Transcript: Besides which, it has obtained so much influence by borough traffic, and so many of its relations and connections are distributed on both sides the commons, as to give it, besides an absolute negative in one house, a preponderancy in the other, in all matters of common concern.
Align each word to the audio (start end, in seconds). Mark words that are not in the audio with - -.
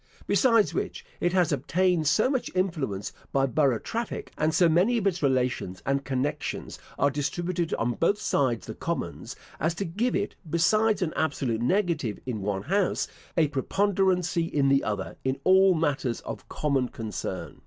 Besides 0.25 0.73
which, 0.73 1.05
it 1.19 1.31
has 1.33 1.51
obtained 1.51 2.07
so 2.07 2.27
much 2.27 2.49
influence 2.55 3.13
by 3.31 3.45
borough 3.45 3.77
traffic, 3.77 4.31
and 4.35 4.51
so 4.51 4.67
many 4.67 4.97
of 4.97 5.05
its 5.05 5.21
relations 5.21 5.83
and 5.85 6.03
connections 6.03 6.79
are 6.97 7.11
distributed 7.11 7.71
on 7.75 7.91
both 7.93 8.19
sides 8.19 8.65
the 8.65 8.73
commons, 8.73 9.35
as 9.59 9.75
to 9.75 9.85
give 9.85 10.15
it, 10.15 10.33
besides 10.49 11.03
an 11.03 11.13
absolute 11.15 11.61
negative 11.61 12.17
in 12.25 12.41
one 12.41 12.63
house, 12.63 13.07
a 13.37 13.49
preponderancy 13.49 14.45
in 14.47 14.69
the 14.69 14.83
other, 14.83 15.17
in 15.23 15.39
all 15.43 15.75
matters 15.75 16.21
of 16.21 16.49
common 16.49 16.87
concern. 16.89 17.59